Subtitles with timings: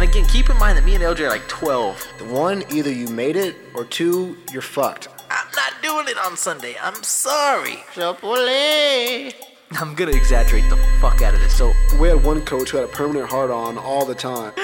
[0.00, 2.30] And again, keep in mind that me and LJ are like 12.
[2.30, 5.08] One, either you made it, or two, you're fucked.
[5.28, 6.74] I'm not doing it on Sunday.
[6.80, 7.84] I'm sorry.
[7.92, 9.34] Chipotle.
[9.72, 11.54] I'm gonna exaggerate the fuck out of this.
[11.54, 14.54] So, We had one coach who had a permanent heart on all the time.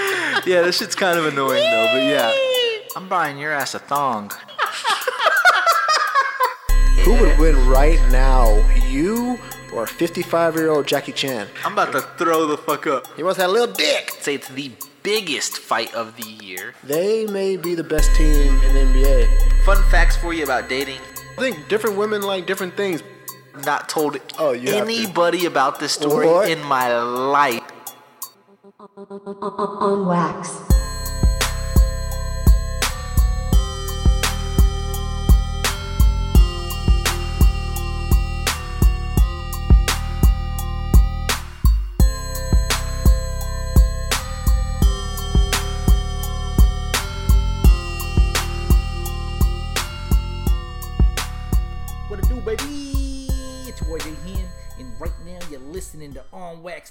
[0.47, 2.33] yeah, this shit's kind of annoying though, but yeah.
[2.97, 4.31] I'm buying your ass a thong.
[7.05, 9.39] Who would win right now, you
[9.75, 11.47] or 55 year old Jackie Chan?
[11.63, 13.07] I'm about to throw the fuck up.
[13.17, 14.13] He wants that little dick.
[14.19, 14.73] Say it's the
[15.07, 16.75] biggest fight of the year.
[16.83, 19.63] They may be the best team in the NBA.
[19.65, 20.99] Fun facts for you about dating.
[21.39, 23.05] I think different women like different things.
[23.65, 24.93] Not told Oh, you have to.
[24.93, 26.51] anybody about this story What?
[26.51, 27.63] in my life.
[28.99, 30.76] on wax.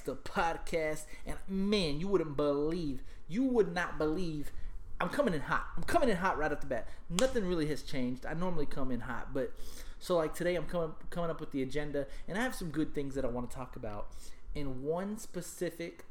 [0.06, 1.04] The podcast.
[1.26, 4.52] And man, you wouldn't believe, you would not believe.
[4.98, 5.66] I'm coming in hot.
[5.76, 6.88] I'm coming in hot right off the bat.
[7.10, 8.24] Nothing really has changed.
[8.24, 9.52] I normally come in hot, but
[9.98, 12.94] so like today I'm coming coming up with the agenda, and I have some good
[12.94, 14.08] things that I want to talk about.
[14.54, 16.06] In one specific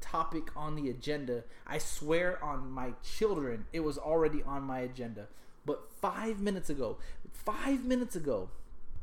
[0.00, 1.44] topic on the agenda.
[1.66, 5.28] I swear on my children, it was already on my agenda.
[5.64, 6.98] But five minutes ago,
[7.32, 8.50] five minutes ago,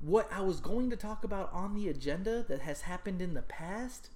[0.01, 3.41] what I was going to talk about on the agenda that has happened in the
[3.41, 4.09] past,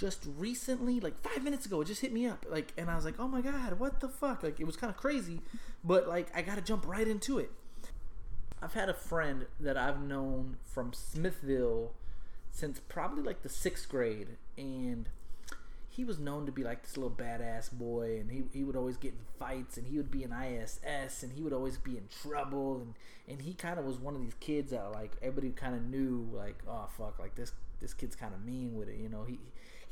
[0.00, 2.46] just recently, like five minutes ago, it just hit me up.
[2.48, 4.42] Like, and I was like, oh my God, what the fuck?
[4.42, 5.40] Like, it was kind of crazy,
[5.84, 7.50] but like, I got to jump right into it.
[8.62, 11.92] I've had a friend that I've known from Smithville
[12.50, 15.08] since probably like the sixth grade, and
[15.90, 18.96] he was known to be like this little badass boy, and he, he would always
[18.96, 22.04] get in fights, and he would be in ISS, and he would always be in
[22.22, 22.94] trouble, and,
[23.28, 26.26] and he kind of was one of these kids that like everybody kind of knew
[26.32, 29.38] like oh fuck like this this kid's kind of mean with it, you know he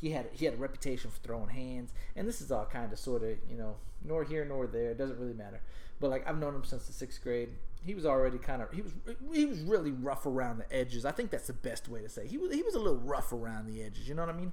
[0.01, 2.99] he had he had a reputation for throwing hands, and this is all kind of
[2.99, 5.61] sort of you know nor here nor there, it doesn't really matter,
[6.01, 7.51] but like I've known him since the sixth grade.
[7.85, 8.93] He was already kind of he was
[9.33, 11.05] he was really rough around the edges.
[11.05, 12.27] I think that's the best way to say.
[12.27, 14.09] He was he was a little rough around the edges.
[14.09, 14.53] You know what I mean?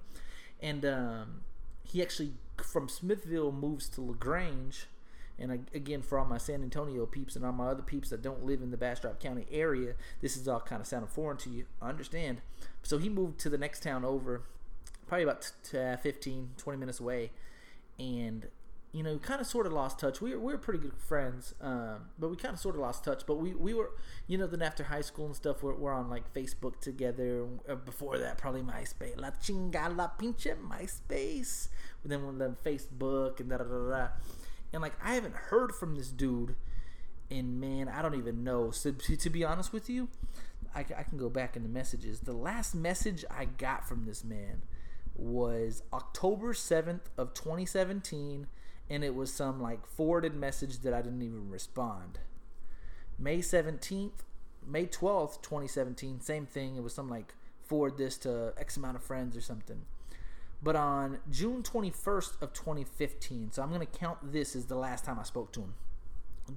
[0.61, 1.41] and um,
[1.84, 4.88] he actually from Smithville moves to La Grange.
[5.38, 8.45] And again, for all my San Antonio peeps and all my other peeps that don't
[8.45, 11.66] live in the Bastrop County area, this is all kind of sounding foreign to you.
[11.81, 12.41] I understand.
[12.84, 14.44] So he moved to the next town over,
[15.07, 17.31] probably about t- uh, 15, 20 minutes away.
[17.99, 18.47] And,
[18.91, 20.21] you know, kind of sort of lost touch.
[20.21, 23.03] We were, we were pretty good friends, um, but we kind of sort of lost
[23.03, 23.23] touch.
[23.25, 23.91] But we, we were,
[24.27, 27.45] you know, then after high school and stuff, we're, we're on like Facebook together.
[27.67, 29.19] Uh, before that, probably MySpace.
[29.19, 31.69] La chinga la pinche MySpace.
[32.03, 34.07] And then when then Facebook and da da da da.
[34.73, 36.55] And like, I haven't heard from this dude
[37.29, 38.72] and man, I don't even know.
[38.72, 40.09] So to, to be honest with you,
[40.73, 42.22] I, I can go back in the messages.
[42.22, 44.63] The last message I got from this man
[45.16, 48.48] was October 7th of 2017
[48.90, 52.20] and it was some like forwarded message that I didn't even respond.
[53.18, 54.24] May 17th,
[54.68, 56.76] May 12th, 2017, same thing.
[56.76, 57.34] It was some like
[57.64, 59.81] forward this to X amount of friends or something.
[60.62, 65.06] But on June 21st of 2015, so I'm going to count this as the last
[65.06, 65.74] time I spoke to him.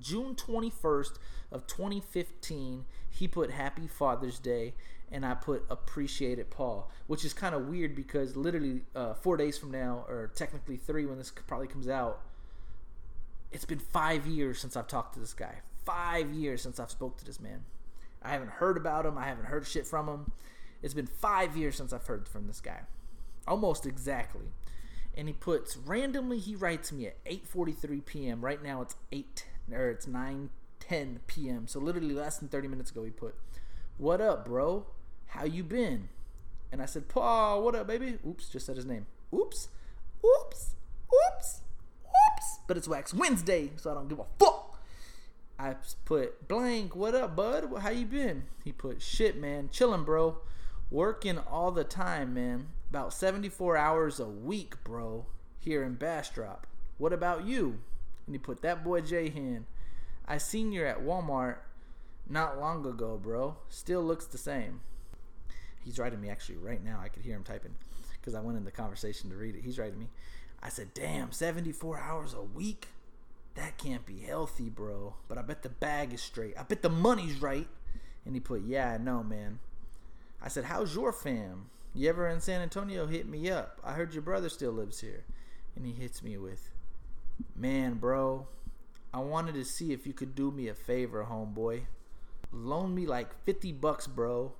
[0.00, 1.19] June 21st
[1.50, 4.75] of 2015, he put Happy Father's Day,
[5.10, 9.37] and I put Appreciate It Paul, which is kind of weird because literally uh, four
[9.37, 12.21] days from now, or technically three when this probably comes out,
[13.50, 15.56] it's been five years since I've talked to this guy.
[15.84, 17.65] Five years since I've spoke to this man.
[18.22, 19.16] I haven't heard about him.
[19.16, 20.32] I haven't heard shit from him.
[20.82, 22.82] It's been five years since I've heard from this guy,
[23.47, 24.47] almost exactly.
[25.16, 26.38] And he puts randomly.
[26.38, 28.44] He writes me at 8:43 p.m.
[28.44, 31.67] Right now it's eight or it's 9:10 p.m.
[31.67, 33.34] So literally less than 30 minutes ago he put,
[33.97, 34.87] "What up, bro?
[35.29, 36.09] How you been?"
[36.71, 39.07] And I said, "Paul, what up, baby?" Oops, just said his name.
[39.34, 39.69] Oops,
[40.25, 40.75] oops,
[41.12, 41.61] oops,
[42.07, 42.59] oops.
[42.66, 44.78] But it's Wax Wednesday, so I don't give a fuck.
[45.59, 46.95] I put blank.
[46.95, 47.69] What up, bud?
[47.81, 48.45] How you been?
[48.63, 49.71] He put shit, man.
[49.72, 50.39] Chilling, bro.
[50.91, 52.69] Working all the time, man.
[52.91, 55.27] About 74 hours a week, bro.
[55.59, 56.66] Here in Bastrop.
[56.97, 57.81] What about you?
[58.28, 59.65] And he put that boy J Hen.
[60.27, 61.57] I seen you at Walmart
[62.28, 63.57] not long ago, bro.
[63.71, 64.83] Still looks the same.
[65.83, 67.01] He's writing me actually right now.
[67.03, 67.75] I could hear him typing
[68.13, 69.65] because I went in the conversation to read it.
[69.65, 70.09] He's writing me.
[70.63, 72.89] I said, damn, 74 hours a week?
[73.54, 75.15] That can't be healthy, bro.
[75.27, 76.59] But I bet the bag is straight.
[76.59, 77.69] I bet the money's right.
[78.27, 79.60] And he put, yeah, I know, man.
[80.42, 81.71] I said, how's your fam?
[81.95, 83.07] You ever in San Antonio?
[83.07, 83.80] Hit me up.
[83.83, 85.25] I heard your brother still lives here.
[85.75, 86.69] And he hits me with,
[87.55, 88.47] Man, bro,
[89.13, 91.83] I wanted to see if you could do me a favor, homeboy.
[92.53, 94.53] Loan me like 50 bucks, bro.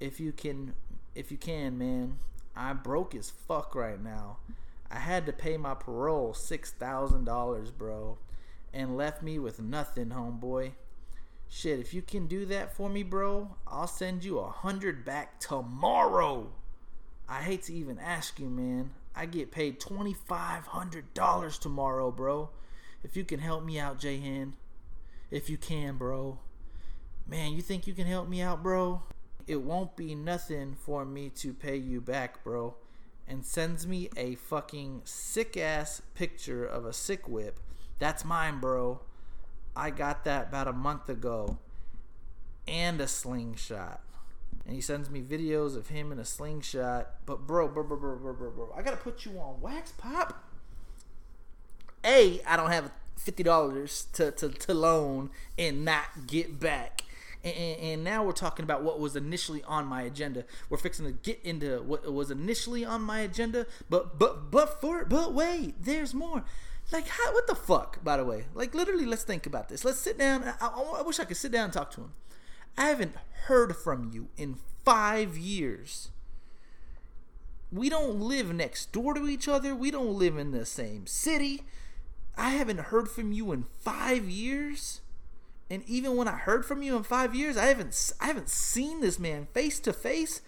[0.00, 0.74] If you can
[1.14, 2.18] if you can, man.
[2.54, 4.38] I'm broke as fuck right now.
[4.90, 8.18] I had to pay my parole $6,000, bro,
[8.72, 10.72] and left me with nothing, homeboy.
[11.48, 15.40] Shit, if you can do that for me, bro, I'll send you a hundred back
[15.40, 16.50] tomorrow.
[17.28, 18.90] I hate to even ask you, man.
[19.18, 22.50] I get paid $2,500 tomorrow, bro.
[23.02, 24.54] If you can help me out, Jahan.
[25.28, 26.38] If you can, bro.
[27.26, 29.02] Man, you think you can help me out, bro?
[29.48, 32.76] It won't be nothing for me to pay you back, bro.
[33.26, 37.58] And sends me a fucking sick ass picture of a sick whip.
[37.98, 39.00] That's mine, bro.
[39.74, 41.58] I got that about a month ago.
[42.68, 44.00] And a slingshot
[44.68, 47.08] and he sends me videos of him in a slingshot.
[47.24, 50.44] But bro, bro, bro, bro, bro, bro, bro, I gotta put you on wax pop.
[52.04, 57.02] A, I don't have fifty dollars to, to to loan and not get back.
[57.42, 60.44] And, and, now we're talking about what was initially on my agenda.
[60.68, 65.06] We're fixing to get into what was initially on my agenda, but but but for
[65.06, 66.44] but wait, there's more.
[66.92, 67.32] Like how?
[67.32, 68.04] What the fuck?
[68.04, 69.82] By the way, like literally, let's think about this.
[69.82, 70.44] Let's sit down.
[70.44, 72.12] I, I, I wish I could sit down and talk to him.
[72.78, 73.16] I haven't
[73.46, 76.10] heard from you in five years.
[77.72, 79.74] We don't live next door to each other.
[79.74, 81.64] We don't live in the same city.
[82.36, 85.00] I haven't heard from you in five years.
[85.68, 89.00] And even when I heard from you in five years, I haven't I haven't seen
[89.00, 90.40] this man face to face.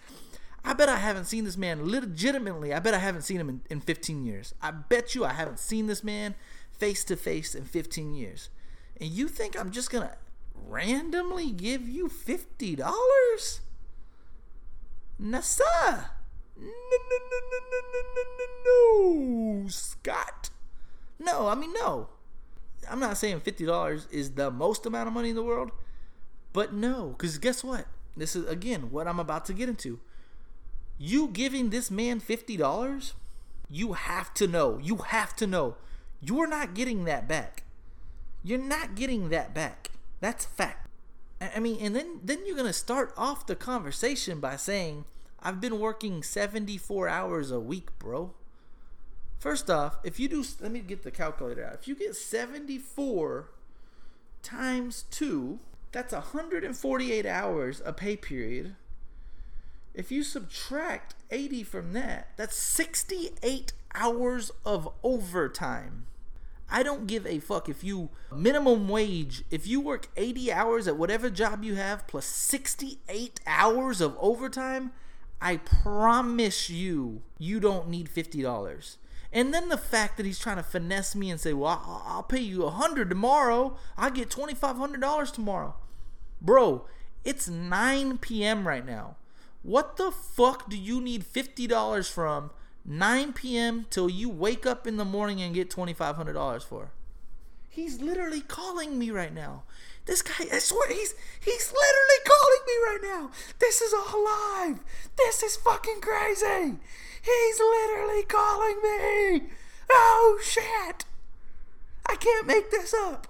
[0.63, 2.73] I bet I haven't seen this man legitimately.
[2.73, 4.55] I bet I haven't seen him in, in 15 years.
[4.61, 6.35] I bet you I haven't seen this man
[6.71, 8.49] face to face in 15 years.
[8.99, 10.15] And you think I'm just gonna
[10.67, 13.61] randomly give you fifty dollars?
[15.21, 16.09] Nasa.
[16.57, 20.49] No, no, no, no, no, no, no, no, Scott.
[21.19, 22.09] No, I mean no.
[22.89, 25.71] I'm not saying fifty dollars is the most amount of money in the world,
[26.53, 27.85] but no, because guess what?
[28.17, 29.99] This is again what I'm about to get into.
[30.97, 33.13] You giving this man fifty dollars,
[33.69, 34.79] you have to know.
[34.81, 35.75] You have to know.
[36.19, 37.63] You're not getting that back.
[38.43, 39.89] You're not getting that back.
[40.21, 40.87] That's fact.
[41.41, 45.05] I mean, and then then you're gonna start off the conversation by saying,
[45.39, 48.33] "I've been working 74 hours a week, bro."
[49.39, 51.73] First off, if you do, let me get the calculator out.
[51.73, 53.49] If you get 74
[54.43, 55.59] times two,
[55.91, 58.75] that's 148 hours a pay period.
[59.95, 66.05] If you subtract 80 from that, that's 68 hours of overtime.
[66.71, 70.95] I don't give a fuck if you minimum wage, if you work 80 hours at
[70.97, 74.91] whatever job you have plus 68 hours of overtime,
[75.41, 78.97] I promise you, you don't need $50.
[79.33, 82.41] And then the fact that he's trying to finesse me and say, "Well, I'll pay
[82.41, 83.77] you a hundred tomorrow.
[83.97, 85.75] I get twenty five hundred dollars tomorrow."
[86.41, 86.85] Bro,
[87.23, 88.67] it's 9 p.m.
[88.67, 89.15] right now.
[89.63, 92.51] What the fuck do you need fifty dollars from
[92.85, 93.85] 9 p.m.
[93.89, 96.91] till you wake up in the morning and get $2,500 for.
[97.69, 99.63] He's literally calling me right now.
[100.05, 103.31] This guy, I swear, he's he's literally calling me right now.
[103.59, 104.79] This is all live.
[105.15, 106.79] This is fucking crazy.
[107.21, 109.49] He's literally calling me.
[109.89, 111.05] Oh shit.
[112.07, 113.27] I can't make this up.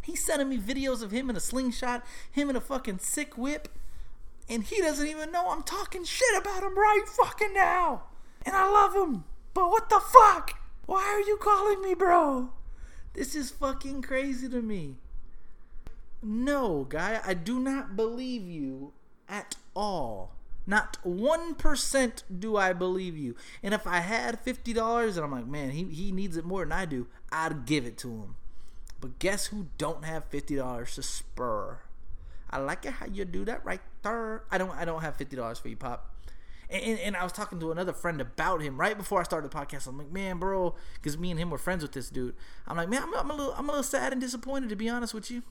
[0.00, 3.68] He's sending me videos of him in a slingshot, him in a fucking sick whip,
[4.48, 8.04] and he doesn't even know I'm talking shit about him right fucking now
[8.48, 9.24] and I love him.
[9.52, 10.58] But what the fuck?
[10.86, 12.48] Why are you calling me, bro?
[13.12, 14.96] This is fucking crazy to me.
[16.22, 18.92] No, guy, I do not believe you
[19.28, 20.32] at all.
[20.66, 23.36] Not 1% do I believe you.
[23.62, 26.72] And if I had $50 and I'm like, man, he, he needs it more than
[26.72, 28.36] I do, I'd give it to him.
[28.98, 31.80] But guess who don't have $50 to spur?
[32.50, 34.44] I like it how you do that right there.
[34.50, 36.14] I don't I don't have $50 for you, Pop.
[36.70, 39.56] And, and, I was talking to another friend about him right before I started the
[39.56, 39.86] podcast.
[39.86, 42.34] I'm like, man, bro, because me and him were friends with this dude.
[42.66, 44.88] I'm like, man, I'm, I'm, a little, I'm a little sad and disappointed to be
[44.88, 45.42] honest with you.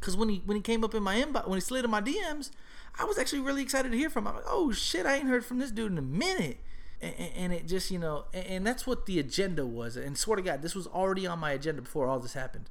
[0.00, 2.00] Because when he when he came up in my inbox, when he slid in my
[2.00, 2.50] DMs,
[2.98, 4.28] I was actually really excited to hear from him.
[4.28, 6.58] I'm like, oh shit, I ain't heard from this dude in a minute.
[7.00, 9.96] And, and it just, you know, and, and that's what the agenda was.
[9.96, 12.70] And swear to God, this was already on my agenda before all this happened.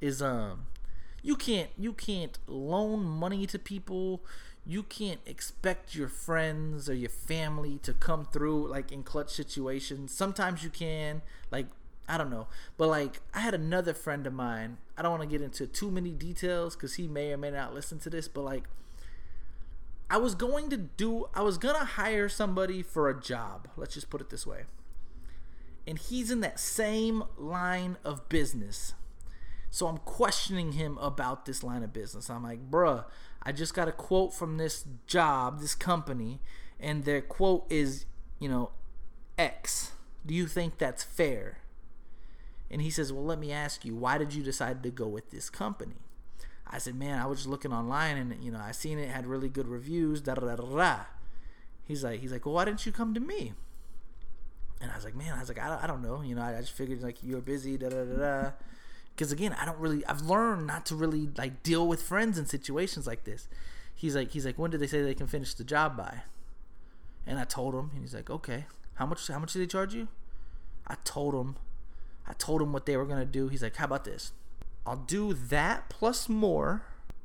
[0.00, 0.66] Is um,
[1.22, 4.24] you can't you can't loan money to people
[4.64, 10.14] you can't expect your friends or your family to come through like in clutch situations.
[10.14, 11.66] Sometimes you can, like
[12.08, 14.78] I don't know, but like I had another friend of mine.
[14.96, 17.74] I don't want to get into too many details because he may or may not
[17.74, 18.64] listen to this, but like
[20.08, 23.68] I was going to do, I was gonna hire somebody for a job.
[23.76, 24.64] Let's just put it this way.
[25.86, 28.94] And he's in that same line of business.
[29.70, 32.28] So I'm questioning him about this line of business.
[32.28, 33.06] I'm like, bruh,
[33.44, 36.40] I just got a quote from this job, this company,
[36.78, 38.06] and their quote is,
[38.38, 38.70] you know,
[39.38, 39.92] X.
[40.24, 41.58] Do you think that's fair?
[42.70, 45.30] And he says, Well, let me ask you, why did you decide to go with
[45.30, 45.96] this company?
[46.66, 49.26] I said, Man, I was just looking online and, you know, I seen it had
[49.26, 51.00] really good reviews, da da da da.
[51.84, 53.52] He's like, he's like, Well, why didn't you come to me?
[54.80, 56.22] And I was like, Man, I was like, I don't, I don't know.
[56.22, 58.50] You know, I, I just figured like you're busy, da da da da.
[59.14, 62.46] Because again, I don't really, I've learned not to really like deal with friends in
[62.46, 63.48] situations like this.
[63.94, 66.22] He's like, he's like, when did they say they can finish the job by?
[67.26, 68.66] And I told him, and he's like, okay.
[68.94, 69.26] How much?
[69.28, 70.08] How much did they charge you?
[70.86, 71.56] I told him
[72.26, 73.48] I told him what they were gonna do.
[73.48, 74.32] He's like, "How about this?
[74.86, 76.82] I'll do that plus more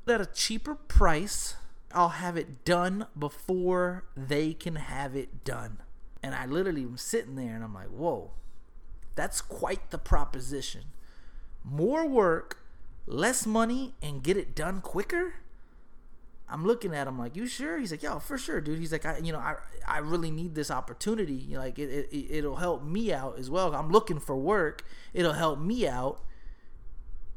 [0.07, 1.55] at a cheaper price.
[1.91, 5.79] I'll have it done before they can have it done."
[6.23, 8.31] And I literally am sitting there and I'm like, "Whoa,
[9.15, 10.85] that's quite the proposition.
[11.69, 12.59] More work,
[13.05, 15.35] less money, and get it done quicker."
[16.49, 19.05] I'm looking at him like, "You sure?" He's like, "Yo, for sure, dude." He's like,
[19.05, 19.55] "I, you know, I,
[19.85, 21.33] I really need this opportunity.
[21.33, 23.75] You know, like, it, it, it'll help me out as well.
[23.75, 24.85] I'm looking for work.
[25.13, 26.21] It'll help me out,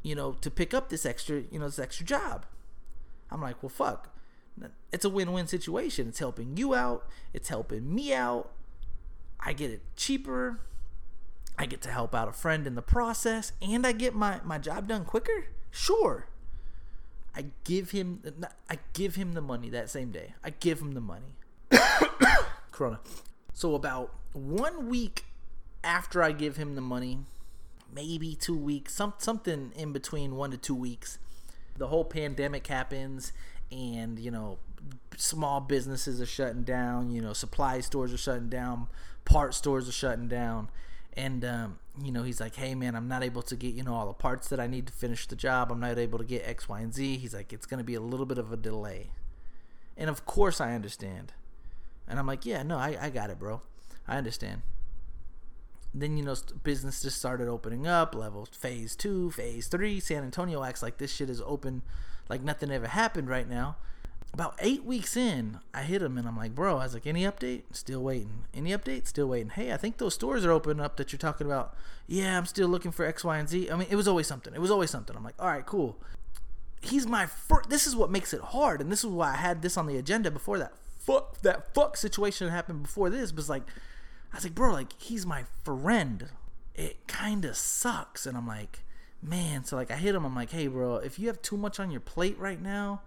[0.01, 2.45] you know, to pick up this extra, you know, this extra job."
[3.29, 4.15] I'm like, "Well, fuck,
[4.91, 6.07] it's a win-win situation.
[6.09, 7.07] It's helping you out.
[7.33, 8.51] It's helping me out.
[9.39, 10.59] I get it cheaper.
[11.61, 14.57] I get to help out a friend in the process, and I get my my
[14.57, 15.45] job done quicker.
[15.69, 16.27] Sure."
[17.33, 18.21] I give him
[18.67, 20.33] I give him the money that same day.
[20.43, 21.35] I give him the money.
[22.71, 22.99] Corona.
[23.53, 25.25] So about one week
[25.83, 27.19] after I give him the money,
[27.93, 31.19] maybe two weeks, some something in between one to two weeks,
[31.77, 33.33] the whole pandemic happens,
[33.71, 34.57] and you know,
[35.15, 37.11] small businesses are shutting down.
[37.11, 38.87] You know, supply stores are shutting down,
[39.25, 40.69] part stores are shutting down,
[41.13, 43.93] and um, you know he's like hey man i'm not able to get you know
[43.93, 45.71] all the parts that i need to finish the job.
[45.71, 47.17] I'm not able to get x y and z.
[47.17, 49.11] He's like it's going to be a little bit of a delay.
[49.97, 51.33] And of course i understand.
[52.07, 53.61] And i'm like yeah no i, I got it bro.
[54.07, 54.61] I understand.
[55.93, 59.99] Then you know business just started opening up level phase two phase three.
[59.99, 61.81] San antonio acts like this shit is open
[62.29, 63.75] like nothing ever happened right now
[64.33, 67.23] about eight weeks in, I hit him and I'm like, bro, I was like, any
[67.23, 67.63] update?
[67.71, 68.45] Still waiting.
[68.53, 69.07] Any update?
[69.07, 69.49] Still waiting.
[69.49, 71.75] Hey, I think those stores are open up that you're talking about.
[72.07, 73.69] Yeah, I'm still looking for X, Y, and Z.
[73.69, 74.53] I mean, it was always something.
[74.53, 75.15] It was always something.
[75.15, 75.97] I'm like, all right, cool.
[76.81, 77.69] He's my first.
[77.69, 79.97] This is what makes it hard, and this is why I had this on the
[79.97, 83.33] agenda before that fuck that fuck situation happened before this.
[83.33, 83.63] Was like,
[84.33, 86.29] I was like, bro, like he's my friend.
[86.73, 88.79] It kind of sucks, and I'm like,
[89.21, 89.63] man.
[89.63, 90.25] So like, I hit him.
[90.25, 93.01] I'm like, hey, bro, if you have too much on your plate right now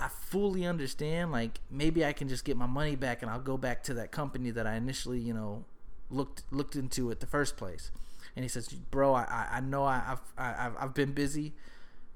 [0.00, 1.32] I fully understand.
[1.32, 4.10] Like maybe I can just get my money back and I'll go back to that
[4.10, 5.64] company that I initially, you know,
[6.10, 7.90] looked looked into at the first place.
[8.34, 11.54] And he says, "Bro, I I know I, have I've I've been busy."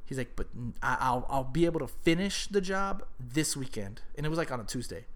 [0.05, 0.49] He's like, "But
[0.83, 4.61] I'll I'll be able to finish the job this weekend." And it was like on
[4.61, 5.07] a Tuesday.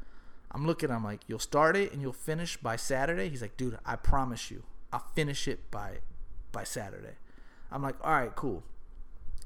[0.50, 0.90] I'm looking.
[0.90, 4.50] I'm like, "You'll start it and you'll finish by Saturday." He's like, "Dude, I promise
[4.50, 5.98] you, I'll finish it by
[6.52, 7.16] by Saturday."
[7.70, 8.64] I'm like, "All right, cool."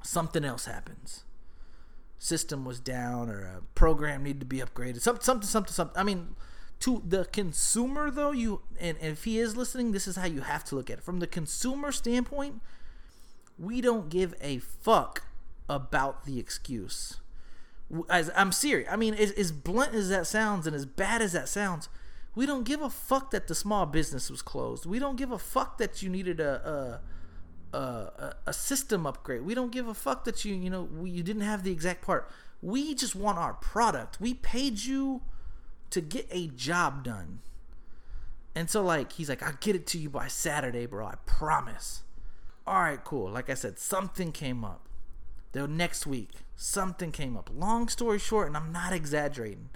[0.02, 1.24] Something else happens
[2.22, 5.00] system was down or a program needed to be upgraded.
[5.00, 5.98] Something, something, something, something.
[5.98, 6.36] I mean,
[6.80, 10.42] to the consumer though, you and, and if he is listening, this is how you
[10.42, 11.04] have to look at it.
[11.04, 12.60] From the consumer standpoint,
[13.58, 15.24] we don't give a fuck
[15.68, 17.18] about the excuse.
[18.08, 18.88] As I'm serious.
[18.90, 21.88] I mean, as, as blunt as that sounds and as bad as that sounds,
[22.36, 24.86] we don't give a fuck that the small business was closed.
[24.86, 27.00] We don't give a fuck that you needed a, a
[27.72, 29.42] a, a system upgrade.
[29.42, 32.02] We don't give a fuck that you you know we, you didn't have the exact
[32.02, 32.30] part.
[32.60, 34.20] We just want our product.
[34.20, 35.22] We paid you
[35.90, 37.40] to get a job done.
[38.54, 41.06] And so like he's like, I'll get it to you by Saturday, bro.
[41.06, 42.02] I promise.
[42.66, 43.30] All right, cool.
[43.30, 44.88] Like I said, something came up.
[45.52, 47.50] The next week, something came up.
[47.52, 49.68] Long story short, and I'm not exaggerating.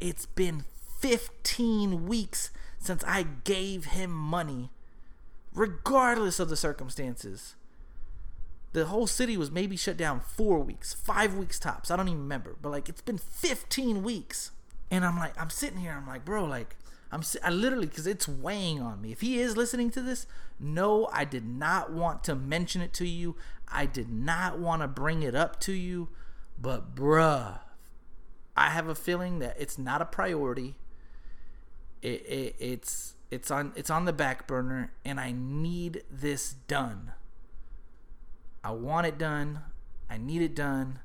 [0.00, 0.64] It's been
[1.00, 4.70] 15 weeks since I gave him money
[5.54, 7.54] regardless of the circumstances.
[8.72, 11.90] The whole city was maybe shut down four weeks, five weeks tops.
[11.90, 14.50] I don't even remember, but like it's been 15 weeks,
[14.90, 16.76] and I'm like, I'm sitting here, I'm like, bro, like,
[17.10, 19.12] I'm, I literally, because it's weighing on me.
[19.12, 20.26] If he is listening to this,
[20.58, 23.36] no, I did not want to mention it to you.
[23.68, 26.08] I did not want to bring it up to you,
[26.58, 27.58] but bruh,
[28.56, 30.76] I have a feeling that it's not a priority.
[32.00, 37.12] It, it it's it's on it's on the back burner and I need this done.
[38.62, 39.60] I want it done.
[40.10, 40.98] I need it done.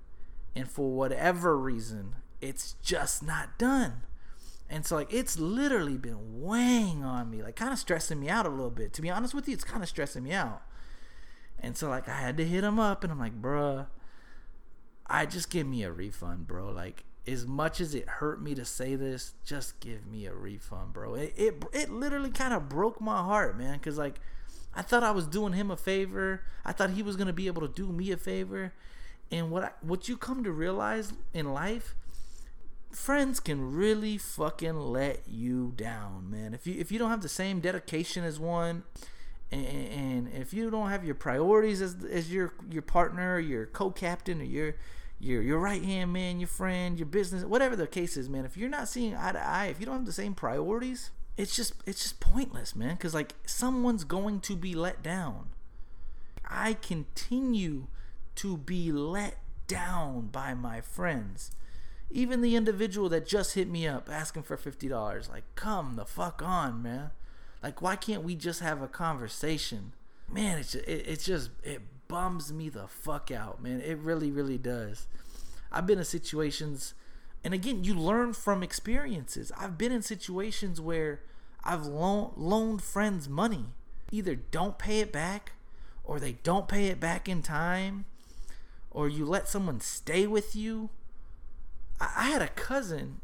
[0.53, 4.01] And for whatever reason, it's just not done.
[4.69, 8.45] And so like it's literally been weighing on me, like kind of stressing me out
[8.45, 8.91] a little bit.
[8.93, 10.63] To be honest with you, it's kind of stressing me out.
[11.57, 13.87] And so like I had to hit him up and I'm like, bruh,
[15.09, 16.69] I just give me a refund, bro.
[16.71, 20.93] Like as much as it hurt me to say this, just give me a refund,
[20.93, 21.15] bro.
[21.15, 24.19] It it, it literally kind of broke my heart, man, cuz like
[24.75, 26.41] I thought I was doing him a favor.
[26.63, 28.73] I thought he was going to be able to do me a favor.
[29.31, 31.95] And what I, what you come to realize in life
[32.91, 36.53] friends can really fucking let you down, man.
[36.53, 38.83] If you if you don't have the same dedication as one,
[39.51, 44.45] and, if you don't have your priorities as as your your partner, your co-captain, or
[44.45, 44.75] your
[45.19, 48.45] your your right hand man, your friend, your business, whatever the case is, man.
[48.45, 51.55] If you're not seeing eye to eye, if you don't have the same priorities, it's
[51.55, 52.95] just it's just pointless, man.
[52.95, 55.49] Because like someone's going to be let down.
[56.49, 57.87] I continue
[58.35, 61.51] to be let down by my friends
[62.09, 66.41] even the individual that just hit me up asking for $50, like, come the fuck
[66.41, 67.11] on, man.
[67.61, 69.93] Like, why can't we just have a conversation?
[70.31, 73.81] Man, it's it, it's just, it bums me the fuck out, man.
[73.81, 75.07] It really, really does.
[75.71, 76.93] I've been in situations,
[77.43, 79.51] and again, you learn from experiences.
[79.57, 81.21] I've been in situations where
[81.63, 83.65] I've loan, loaned friends money.
[84.11, 85.53] Either don't pay it back,
[86.03, 88.05] or they don't pay it back in time,
[88.91, 90.89] or you let someone stay with you
[91.99, 93.21] I had a cousin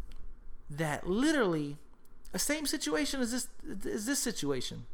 [0.69, 1.77] that literally
[2.31, 3.47] the same situation as this
[3.85, 4.85] is this situation.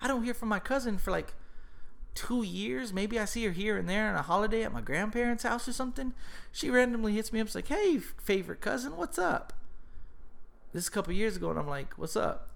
[0.00, 1.34] I don't hear from my cousin for like
[2.16, 2.92] two years.
[2.92, 5.72] Maybe I see her here and there on a holiday at my grandparents' house or
[5.72, 6.14] something.
[6.50, 7.54] She randomly hits me up.
[7.54, 9.52] Like, "Hey, favorite cousin, what's up?"
[10.72, 12.48] This is a couple years ago, and I'm like, "What's up?"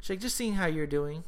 [0.00, 1.22] She's like, "Just seeing how you're doing."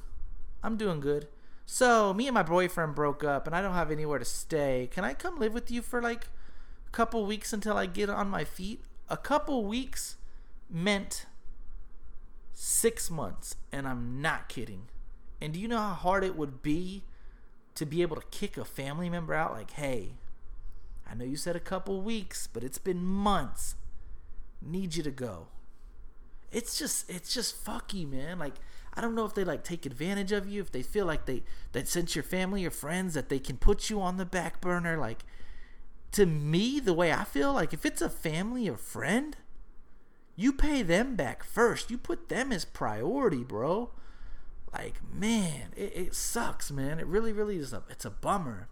[0.63, 1.29] I'm doing good.
[1.67, 4.89] So me and my boyfriend broke up, and I don't have anywhere to stay.
[4.91, 6.29] Can I come live with you for like
[6.87, 8.83] a couple weeks until I get on my feet.
[9.09, 10.17] A couple weeks
[10.71, 11.27] meant
[12.53, 14.89] six months, and I'm not kidding.
[15.41, 17.05] And do you know how hard it would be
[17.75, 19.53] to be able to kick a family member out?
[19.53, 20.15] Like, hey,
[21.09, 23.77] I know you said a couple weeks, but it's been months.
[24.63, 25.49] Need you to go.
[26.51, 28.39] It's just, it's just fucky, man.
[28.39, 28.55] Like,
[28.95, 31.43] I don't know if they like take advantage of you, if they feel like they
[31.73, 34.97] that since your family or friends that they can put you on the back burner,
[34.97, 35.25] like
[36.13, 39.37] to me, the way I feel, like if it's a family or friend,
[40.37, 41.91] you pay them back first.
[41.91, 43.91] You put them as priority, bro.
[44.75, 46.99] Like, man, it, it sucks, man.
[46.99, 48.69] It really, really is a it's a bummer.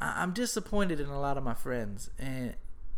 [0.00, 2.56] I, am disappointed in a lot of my friends, and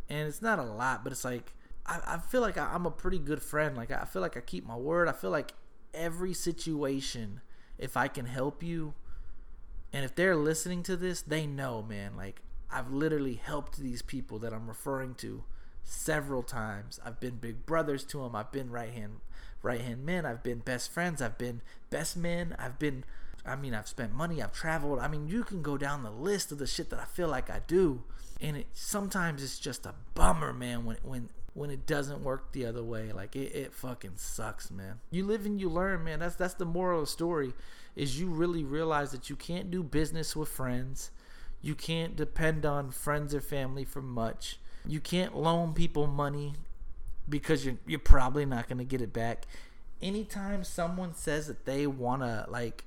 [0.08, 1.52] and it's not a lot, but it's like
[1.84, 3.76] I, I feel like I, I'm a pretty good friend.
[3.76, 5.06] Like I feel like I keep my word.
[5.06, 5.52] I feel like
[5.92, 7.42] every situation,
[7.78, 8.94] if I can help you,
[9.92, 12.16] and if they're listening to this, they know, man.
[12.16, 12.40] Like
[12.70, 15.44] I've literally helped these people that I'm referring to
[15.82, 16.98] several times.
[17.04, 18.34] I've been big brothers to them.
[18.34, 19.20] I've been right hand
[19.66, 20.24] right hand men.
[20.24, 21.20] I've been best friends.
[21.20, 22.56] I've been best men.
[22.58, 23.04] I've been
[23.44, 24.98] I mean, I've spent money, I've traveled.
[24.98, 27.48] I mean, you can go down the list of the shit that I feel like
[27.48, 28.02] I do.
[28.40, 32.66] And it sometimes it's just a bummer, man, when when when it doesn't work the
[32.66, 33.12] other way.
[33.12, 35.00] Like it, it fucking sucks, man.
[35.10, 36.20] You live and you learn, man.
[36.20, 37.52] That's that's the moral of the story
[37.94, 41.10] is you really realize that you can't do business with friends
[41.66, 44.58] you can't depend on friends or family for much.
[44.86, 46.52] You can't loan people money
[47.28, 49.46] because you're you're probably not going to get it back.
[50.00, 52.84] Anytime someone says that they want to like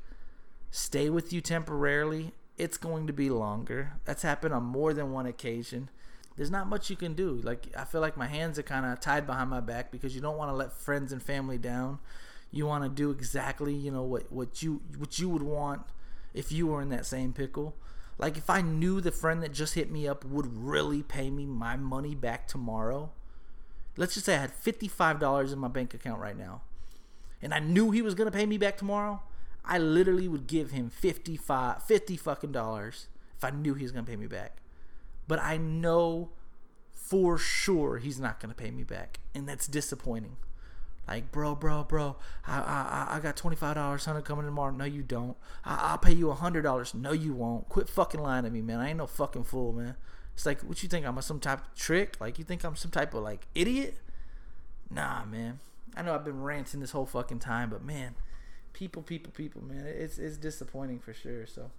[0.71, 3.93] stay with you temporarily, it's going to be longer.
[4.05, 5.89] That's happened on more than one occasion.
[6.35, 7.41] There's not much you can do.
[7.43, 10.21] Like I feel like my hands are kind of tied behind my back because you
[10.21, 11.99] don't want to let friends and family down.
[12.51, 15.81] You want to do exactly, you know, what what you what you would want
[16.33, 17.75] if you were in that same pickle.
[18.17, 21.45] Like if I knew the friend that just hit me up would really pay me
[21.45, 23.11] my money back tomorrow,
[23.99, 26.61] let's just say I had $55 in my bank account right now,
[27.41, 29.21] and I knew he was gonna pay me back tomorrow,
[29.65, 33.07] I literally would give him 55 50 fucking dollars
[33.37, 34.57] if I knew he was gonna pay me back.
[35.27, 36.29] But I know
[36.91, 40.37] for sure he's not gonna pay me back, and that's disappointing.
[41.05, 42.15] Like, bro, bro, bro,
[42.47, 44.71] I I, I got twenty five dollars, hundred coming tomorrow.
[44.71, 45.35] No, you don't.
[45.65, 46.93] I, will pay you a hundred dollars.
[46.93, 47.67] No, you won't.
[47.67, 48.79] Quit fucking lying to me, man.
[48.79, 49.95] I ain't no fucking fool, man.
[50.39, 51.05] It's like, what you think?
[51.05, 52.15] I'm some type of trick?
[52.21, 53.97] Like, you think I'm some type of like idiot?
[54.89, 55.59] Nah, man.
[55.97, 58.15] I know I've been ranting this whole fucking time, but man,
[58.71, 61.45] people, people, people, man, it's it's disappointing for sure.
[61.45, 61.71] So,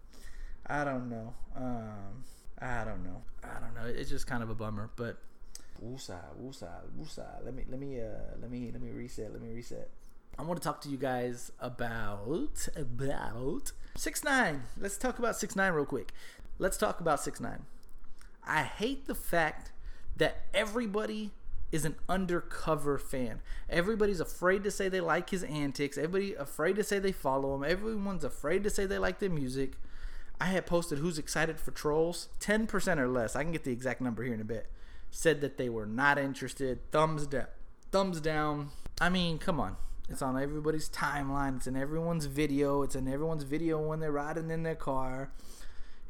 [0.67, 1.33] I don't know.
[1.57, 2.23] Um,
[2.59, 3.23] I don't know.
[3.43, 3.99] I don't know.
[3.99, 5.17] It's just kind of a bummer, but
[5.83, 7.43] Woosah, woosah, woosah.
[7.43, 9.33] Let me let me uh let me let me reset.
[9.33, 9.89] Let me reset.
[10.39, 14.65] I want to talk to you guys about about six nine.
[14.79, 16.13] Let's talk about six nine real quick.
[16.59, 17.65] Let's talk about six nine.
[18.51, 19.71] I hate the fact
[20.17, 21.31] that everybody
[21.71, 23.43] is an undercover fan.
[23.69, 25.97] Everybody's afraid to say they like his antics.
[25.97, 27.63] Everybody afraid to say they follow him.
[27.63, 29.75] Everyone's afraid to say they like their music.
[30.41, 32.27] I had posted who's excited for TROLLZ.
[32.41, 33.37] 10% or less.
[33.37, 34.67] I can get the exact number here in a bit.
[35.13, 36.91] Said that they were not interested.
[36.91, 37.47] Thumbs down.
[37.93, 38.71] Thumbs down.
[39.01, 39.77] I mean, come on.
[40.09, 41.59] It's on everybody's timeline.
[41.59, 42.83] It's in everyone's video.
[42.83, 45.31] It's in everyone's video when they're riding in their car.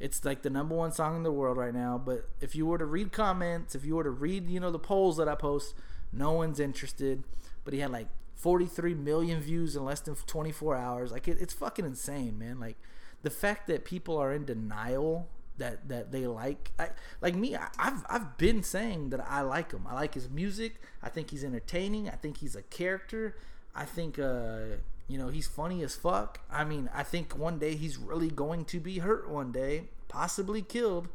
[0.01, 2.01] It's like the number one song in the world right now.
[2.03, 4.79] But if you were to read comments, if you were to read, you know, the
[4.79, 5.75] polls that I post,
[6.13, 7.23] no one's interested.
[7.65, 11.13] But he had like 43 million views in less than 24 hours.
[11.13, 12.59] Like it, it's fucking insane, man.
[12.59, 12.79] Like
[13.23, 16.89] the fact that people are in denial that that they like, I,
[17.21, 19.87] like me, I, I've I've been saying that I like him.
[19.87, 20.81] I like his music.
[21.03, 22.09] I think he's entertaining.
[22.09, 23.37] I think he's a character.
[23.75, 24.79] I think uh
[25.11, 26.39] you know, he's funny as fuck.
[26.49, 30.63] I mean, I think one day he's really going to be hurt one day, possibly
[30.63, 31.09] killed,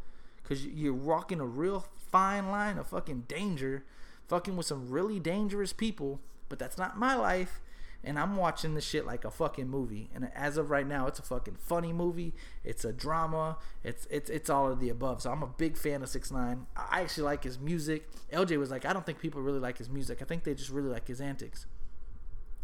[0.43, 3.85] because you're walking a real fine line of fucking danger,
[4.27, 6.19] fucking with some really dangerous people.
[6.49, 7.61] But that's not my life,
[8.03, 10.09] and I'm watching this shit like a fucking movie.
[10.13, 12.33] And as of right now, it's a fucking funny movie.
[12.65, 13.57] It's a drama.
[13.81, 15.21] It's it's it's all of the above.
[15.21, 16.67] So I'm a big fan of Six Nine.
[16.75, 18.09] I actually like his music.
[18.33, 20.21] LJ was like, I don't think people really like his music.
[20.21, 21.65] I think they just really like his antics.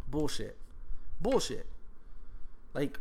[0.10, 0.58] Bullshit
[1.22, 1.68] bullshit.
[2.74, 3.00] Like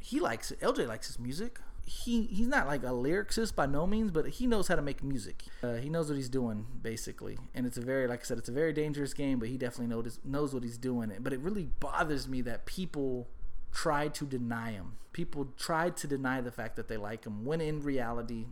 [0.00, 0.60] he likes it.
[0.60, 1.58] LJ likes his music.
[1.84, 5.02] He he's not like a lyricist by no means, but he knows how to make
[5.02, 5.44] music.
[5.62, 8.48] Uh, he knows what he's doing basically, and it's a very like I said, it's
[8.48, 9.38] a very dangerous game.
[9.38, 11.12] But he definitely knows knows what he's doing.
[11.20, 13.28] But it really bothers me that people
[13.72, 14.98] try to deny him.
[15.12, 18.46] People try to deny the fact that they like him when in reality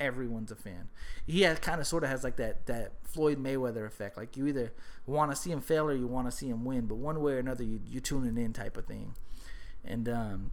[0.00, 0.88] everyone's a fan.
[1.26, 4.16] He has kind of sort of has like that that Floyd Mayweather effect.
[4.16, 4.72] Like you either
[5.06, 7.34] want to see him fail or you want to see him win, but one way
[7.34, 9.14] or another you you tuning in type of thing.
[9.84, 10.52] And um,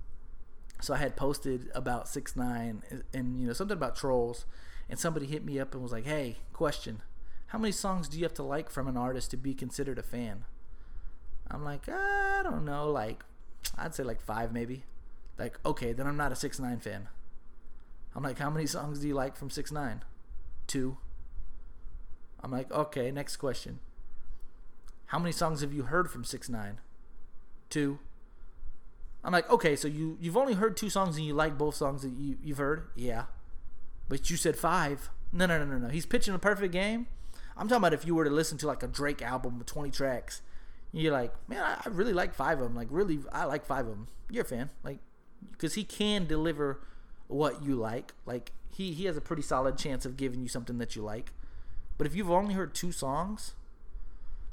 [0.81, 4.45] so I had posted about six nine and, and you know something about trolls,
[4.89, 7.01] and somebody hit me up and was like, "Hey, question."
[7.47, 10.03] How many songs do you have to like from an artist to be considered a
[10.03, 10.45] fan?
[11.49, 13.23] I'm like, I don't know, like
[13.75, 14.83] I'd say like five maybe.
[15.37, 17.07] Like, okay, then I'm not a six nine fan.
[18.15, 20.03] I'm like, how many songs do you like from Six Nine?
[20.67, 20.97] Two.
[22.41, 23.79] I'm like, okay, next question.
[25.07, 26.79] How many songs have you heard from Six Nine?
[27.69, 27.99] Two.
[29.23, 32.03] I'm like, okay, so you you've only heard two songs and you like both songs
[32.03, 33.25] that you you've heard, yeah.
[34.07, 35.09] But you said five.
[35.31, 35.89] No, no, no, no, no.
[35.89, 37.07] He's pitching a perfect game.
[37.55, 39.91] I'm talking about if you were to listen to like a Drake album with 20
[39.91, 40.41] tracks,
[40.91, 42.75] you're like, man, I, I really like five of them.
[42.75, 44.07] Like, really, I like five of them.
[44.29, 44.99] You're a fan, like,
[45.51, 46.81] because he can deliver
[47.29, 48.13] what you like.
[48.25, 51.31] Like he he has a pretty solid chance of giving you something that you like.
[51.97, 53.53] But if you've only heard two songs,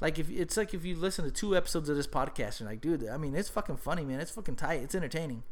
[0.01, 2.81] like if it's like if you listen to two episodes of this podcast, you're like,
[2.81, 4.21] dude, I mean, it's fucking funny, man.
[4.21, 4.83] It's fucking tight.
[4.83, 5.43] It's entertaining.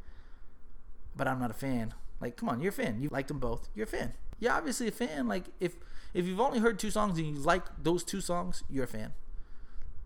[1.17, 1.95] But I'm not a fan.
[2.21, 3.01] Like, come on, you're a fan.
[3.01, 3.69] You liked them both.
[3.75, 4.15] You're a fan.
[4.39, 5.27] You're obviously a fan.
[5.27, 5.77] Like, if
[6.13, 9.15] if you've only heard two songs and you like those two songs, you're a fan.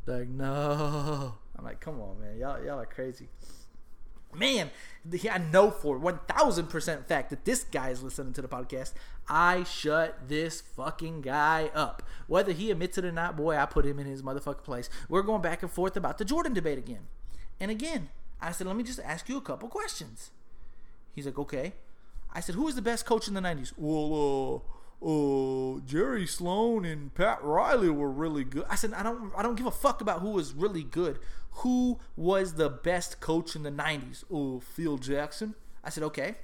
[0.06, 1.34] like, no.
[1.56, 2.38] I'm like, come on, man.
[2.38, 3.28] Y'all y'all are crazy
[4.34, 4.70] man,
[5.30, 8.92] I know for 1000% fact that this guy is listening to the podcast.
[9.28, 12.02] I shut this fucking guy up.
[12.26, 14.90] Whether he admits it or not, boy, I put him in his motherfucking place.
[15.08, 17.06] We're going back and forth about the Jordan debate again.
[17.60, 18.10] And again,
[18.40, 20.30] I said, let me just ask you a couple questions.
[21.14, 21.74] He's like, okay.
[22.32, 23.72] I said, who is the best coach in the 90s?
[23.76, 24.62] Well,
[25.02, 28.64] uh, uh, Jerry Sloan and Pat Riley were really good.
[28.68, 31.18] I said, I don't, I don't give a fuck about who was really good.
[31.50, 34.24] Who was the best coach in the '90s?
[34.30, 35.54] Oh, Phil Jackson.
[35.82, 36.36] I said, okay.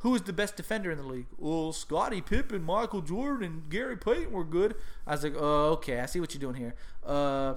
[0.00, 1.26] Who is the best defender in the league?
[1.38, 4.76] Well, Scottie Pippen, Michael Jordan, and Gary Payton were good.
[5.06, 6.74] I was like, oh, okay, I see what you're doing here.
[7.04, 7.54] Uh,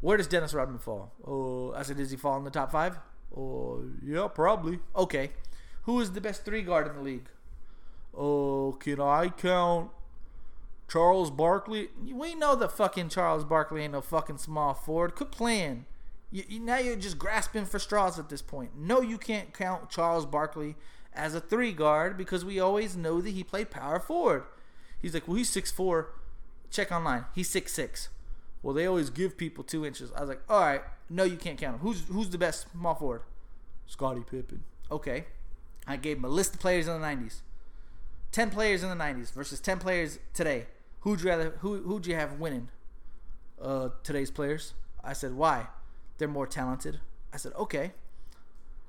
[0.00, 1.12] where does Dennis Rodman fall?
[1.26, 2.98] Oh, I said, does he fall in the top five?
[3.36, 4.80] Oh, yeah, probably.
[4.96, 5.30] Okay.
[5.82, 7.28] Who is the best three guard in the league?
[8.16, 9.90] Oh, can I count
[10.88, 11.88] Charles Barkley?
[12.02, 15.14] We know that fucking Charles Barkley ain't no fucking small forward.
[15.14, 15.86] Quit playing.
[16.30, 18.72] You, you, now you're just grasping for straws at this point.
[18.76, 20.76] No, you can't count Charles Barkley
[21.14, 24.44] as a three guard because we always know that he played power forward.
[25.00, 26.12] He's like, well, he's six four.
[26.70, 27.26] Check online.
[27.34, 28.08] He's six six.
[28.62, 30.10] Well, they always give people two inches.
[30.16, 31.80] I was like, all right, no, you can't count him.
[31.80, 33.22] Who's who's the best small forward?
[33.86, 34.64] Scottie Pippen.
[34.90, 35.26] Okay.
[35.86, 37.40] I gave him a list of players in the 90s.
[38.32, 40.66] 10 players in the 90s versus 10 players today.
[41.04, 42.70] Who'd you rather who who'd you have winning?
[43.60, 44.72] Uh today's players.
[45.02, 45.68] I said, "Why?
[46.16, 47.00] They're more talented."
[47.32, 47.92] I said, "Okay."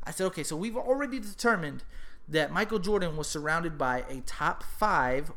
[0.04, 1.84] I said, "Okay, so we've already determined
[2.28, 5.34] that Michael Jordan was surrounded by a top 5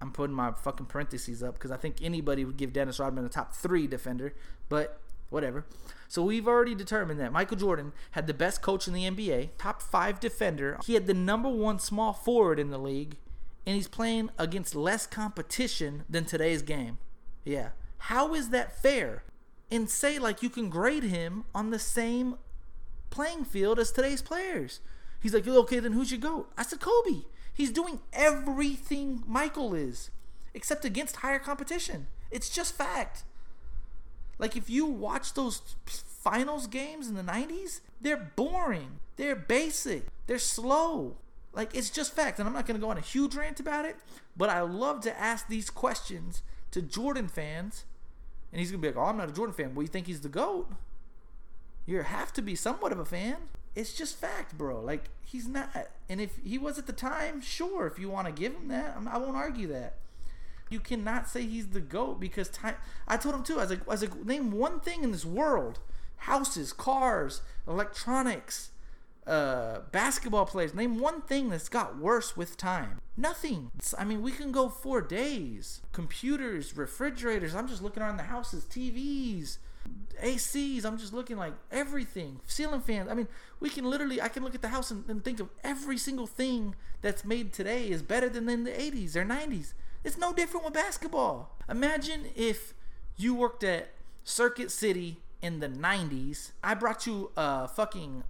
[0.00, 3.28] I'm putting my fucking parentheses up because I think anybody would give Dennis Rodman a
[3.28, 4.34] top 3 defender,
[4.68, 5.64] but whatever.
[6.08, 9.80] So we've already determined that Michael Jordan had the best coach in the NBA, top
[9.80, 10.78] 5 defender.
[10.84, 13.16] He had the number 1 small forward in the league
[13.66, 16.98] and he's playing against less competition than today's game.
[17.44, 17.70] Yeah.
[17.98, 19.24] How is that fair?
[19.70, 22.36] And say like you can grade him on the same
[23.10, 24.80] playing field as today's players.
[25.20, 26.50] He's like, okay, then who's your GOAT?
[26.58, 27.22] I said Kobe.
[27.54, 30.10] He's doing everything Michael is,
[30.54, 32.08] except against higher competition.
[32.30, 33.24] It's just fact.
[34.38, 38.98] Like if you watch those finals games in the 90s, they're boring.
[39.16, 40.06] They're basic.
[40.26, 41.18] They're slow.
[41.54, 42.38] Like it's just fact.
[42.38, 43.96] And I'm not going to go on a huge rant about it,
[44.36, 47.84] but I love to ask these questions to Jordan fans.
[48.52, 50.06] And he's going to be like, "Oh, I'm not a Jordan fan." Well, you think
[50.06, 50.68] he's the GOAT?
[51.86, 53.36] You have to be somewhat of a fan.
[53.74, 54.80] It's just fact, bro.
[54.80, 55.70] Like he's not.
[56.08, 58.96] And if he was at the time, sure, if you want to give him that,
[59.10, 59.94] I won't argue that.
[60.68, 62.76] You cannot say he's the goat because time.
[63.06, 63.58] I told him too.
[63.58, 65.78] I was like, I was like, name one thing in this world:
[66.16, 68.70] houses, cars, electronics,
[69.26, 70.74] uh, basketball players.
[70.74, 73.00] Name one thing that's got worse with time.
[73.16, 73.70] Nothing.
[73.98, 75.82] I mean, we can go four days.
[75.92, 77.54] Computers, refrigerators.
[77.54, 79.58] I'm just looking around the houses, TVs,
[80.22, 80.84] ACs.
[80.84, 82.40] I'm just looking like everything.
[82.46, 83.08] Ceiling fans.
[83.10, 83.28] I mean,
[83.60, 84.20] we can literally.
[84.20, 87.52] I can look at the house and, and think of every single thing that's made
[87.52, 89.74] today is better than in the 80s or 90s.
[90.04, 91.56] It's no different with basketball.
[91.68, 92.74] Imagine if
[93.16, 93.90] you worked at
[94.24, 96.52] Circuit City in the 90s.
[96.62, 98.24] I brought you a fucking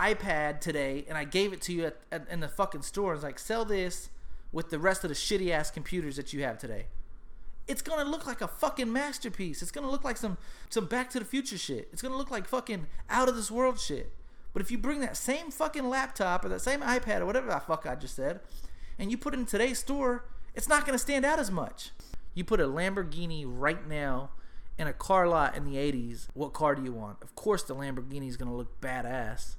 [0.00, 3.14] iPad today and I gave it to you at, at, in the fucking store.
[3.14, 4.08] It's like, sell this
[4.52, 6.86] with the rest of the shitty ass computers that you have today.
[7.68, 9.62] It's gonna look like a fucking masterpiece.
[9.62, 10.38] It's gonna look like some
[10.70, 11.88] some Back to the Future shit.
[11.92, 14.12] It's gonna look like fucking out of this world shit.
[14.52, 17.60] But if you bring that same fucking laptop or that same iPad or whatever the
[17.60, 18.40] fuck I just said,
[18.98, 21.90] and you put it in today's store, it's not to stand out as much.
[22.34, 24.30] You put a Lamborghini right now
[24.80, 27.18] in a car lot in the 80s, what car do you want?
[27.22, 29.56] Of course, the Lamborghini is to look badass.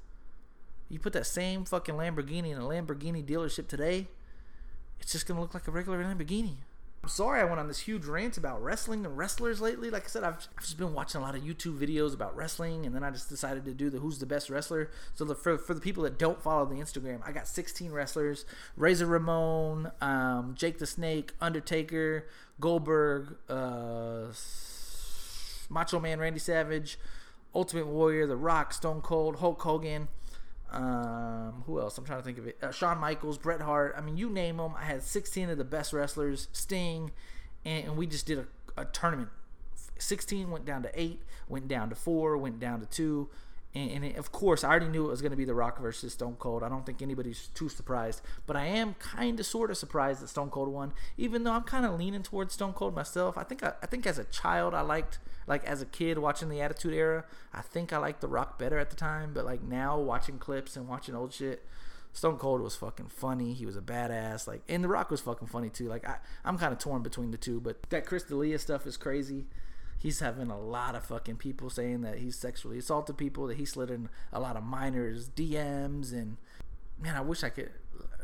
[0.92, 4.08] You put that same fucking Lamborghini in a Lamborghini dealership today,
[5.00, 6.58] it's just to look like a regular Lamborghini.
[7.02, 9.90] I'm sorry I went on this huge rant about wrestling and wrestlers lately.
[9.90, 12.86] Like I said, I've, I've just been watching a lot of YouTube videos about wrestling,
[12.86, 14.92] and then I just decided to do the who's the best wrestler.
[15.16, 18.46] So the, for, for the people that don't follow the Instagram, I got 16 wrestlers:
[18.76, 22.28] Razor Ramon, um, Jake the Snake, Undertaker,
[22.60, 24.26] Goldberg, uh,
[25.70, 27.00] Macho Man Randy Savage,
[27.56, 30.10] Ultimate Warrior, The Rock, Stone Cold, Hulk Hogan.
[30.72, 31.98] Um, who else?
[31.98, 32.58] I'm trying to think of it.
[32.62, 33.94] Uh, Shawn Michaels, Bret Hart.
[33.98, 34.74] I mean, you name them.
[34.78, 36.48] I had 16 of the best wrestlers.
[36.54, 37.12] Sting,
[37.66, 39.30] and, and we just did a, a, tournament.
[40.00, 43.30] 16 went down to eight, went down to four, went down to two,
[43.74, 45.80] and, and it, of course, I already knew it was going to be The Rock
[45.80, 46.64] versus Stone Cold.
[46.64, 50.28] I don't think anybody's too surprised, but I am kind of sort of surprised that
[50.28, 53.38] Stone Cold won, even though I'm kind of leaning towards Stone Cold myself.
[53.38, 56.50] I think I, I think as a child I liked like as a kid watching
[56.50, 59.62] the Attitude Era, I think I liked The Rock better at the time, but like
[59.62, 61.66] now watching clips and watching old shit,
[62.14, 63.54] Stone Cold was fucking funny.
[63.54, 64.48] He was a badass.
[64.48, 65.88] Like, and The Rock was fucking funny too.
[65.88, 68.98] Like, I, I'm kind of torn between the two, but that Chris D'Elia stuff is
[68.98, 69.46] crazy
[70.02, 73.66] he's having a lot of fucking people saying that he's sexually assaulted people, that he
[73.66, 76.38] slid in a lot of minors DMs, and
[77.00, 77.70] man, I wish I could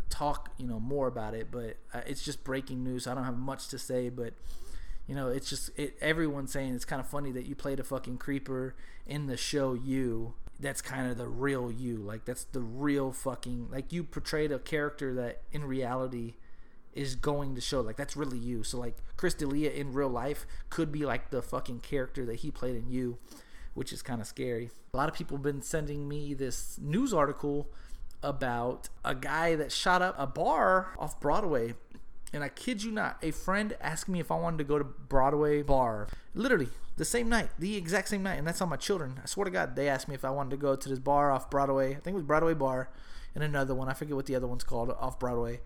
[0.09, 3.03] talk, you know, more about it, but uh, it's just breaking news.
[3.03, 4.33] So I don't have much to say, but
[5.07, 7.83] you know, it's just it, everyone's saying it's kind of funny that you played a
[7.83, 10.33] fucking creeper in the show you.
[10.59, 11.97] That's kind of the real you.
[11.97, 16.35] Like that's the real fucking like you portrayed a character that in reality
[16.93, 18.63] is going to show like that's really you.
[18.63, 22.51] So like Chris D'Elia in real life could be like the fucking character that he
[22.51, 23.17] played in you,
[23.75, 24.71] which is kind of scary.
[24.93, 27.69] A lot of people have been sending me this news article
[28.23, 31.75] about a guy that shot up a bar off Broadway.
[32.33, 34.83] And I kid you not, a friend asked me if I wanted to go to
[34.83, 36.07] Broadway bar.
[36.35, 38.35] Literally, the same night, the exact same night.
[38.35, 39.19] And that's on my children.
[39.23, 41.31] I swear to God, they asked me if I wanted to go to this bar
[41.31, 41.91] off Broadway.
[41.91, 42.89] I think it was Broadway Bar.
[43.33, 45.61] And another one, I forget what the other one's called, off Broadway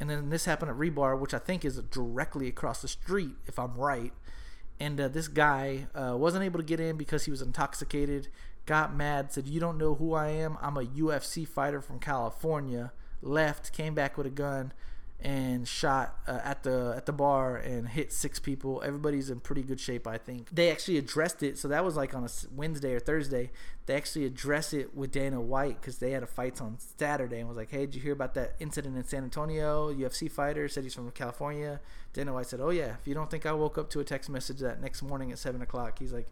[0.00, 3.58] and then this happened at Rebar, which I think is directly across the street, if
[3.58, 4.12] I'm right.
[4.80, 8.28] And uh, this guy uh, wasn't able to get in because he was intoxicated.
[8.66, 10.58] Got mad, said, "You don't know who I am.
[10.60, 14.72] I'm a UFC fighter from California." Left, came back with a gun,
[15.20, 18.82] and shot uh, at the at the bar and hit six people.
[18.84, 20.50] Everybody's in pretty good shape, I think.
[20.50, 23.50] They actually addressed it, so that was like on a Wednesday or Thursday.
[23.86, 27.48] They actually addressed it with Dana White because they had a fight on Saturday and
[27.48, 29.92] was like, "Hey, did you hear about that incident in San Antonio?
[29.92, 31.80] UFC fighter said he's from California."
[32.12, 34.28] Dana White said, "Oh yeah, if you don't think I woke up to a text
[34.28, 36.28] message that next morning at seven o'clock, he's like."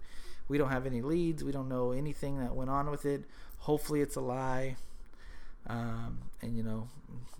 [0.48, 1.44] We don't have any leads.
[1.44, 3.24] We don't know anything that went on with it.
[3.58, 4.76] Hopefully, it's a lie.
[5.66, 6.88] Um, and you know,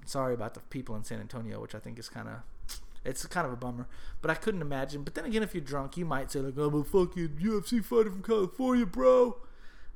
[0.05, 3.47] sorry about the people in San Antonio, which I think is kind of it's kind
[3.47, 3.89] of a bummer.
[4.21, 5.03] But I couldn't imagine.
[5.03, 8.11] But then again, if you're drunk, you might say like, "I'm a fucking UFC fighter
[8.11, 9.37] from California, bro."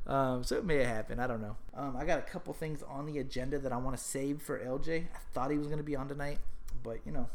[0.07, 1.21] Um, so it may have happened.
[1.21, 1.57] I don't know.
[1.75, 4.59] Um, I got a couple things on the agenda that I want to save for
[4.59, 5.05] LJ.
[5.15, 6.39] I thought he was going to be on tonight,
[6.85, 7.29] but you know,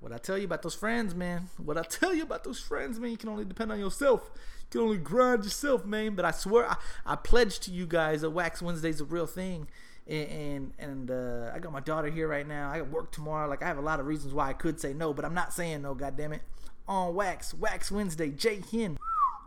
[0.00, 1.48] What I tell you about those friends, man.
[1.56, 3.10] What I tell you about those friends, man.
[3.10, 4.30] You can only depend on yourself.
[4.72, 6.14] You can only grind yourself, man.
[6.14, 9.68] But I swear, I, I pledge to you guys that Wax Wednesday's a real thing.
[10.06, 12.70] And and, uh, I got my daughter here right now.
[12.70, 13.48] I got work tomorrow.
[13.48, 15.52] Like I have a lot of reasons why I could say no, but I'm not
[15.52, 15.94] saying no.
[15.94, 16.42] God damn it.
[16.86, 18.98] On Wax, Wax Wednesday, Jay Hin,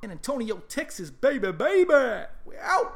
[0.01, 1.93] in Antonio, Texas, baby, baby.
[2.45, 2.95] We out.